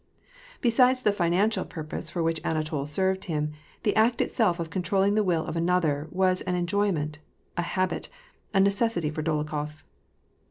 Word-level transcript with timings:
Besides 0.61 1.03
the 1.03 1.11
financial 1.11 1.63
purpose 1.63 2.09
for 2.09 2.23
which 2.23 2.41
Anatol 2.43 2.87
served 2.87 3.25
him, 3.25 3.51
the 3.83 3.95
act 3.95 4.19
itself 4.19 4.59
of 4.59 4.71
controlling 4.71 5.13
the 5.13 5.23
will 5.23 5.45
of 5.45 5.55
another 5.55 6.07
was 6.09 6.41
an 6.41 6.55
enjoy 6.55 6.91
ment, 6.91 7.19
a 7.55 7.61
habit, 7.61 8.09
and 8.51 8.63
a 8.63 8.67
necessity 8.67 9.11
for 9.11 9.21
Dolokhof. 9.21 9.83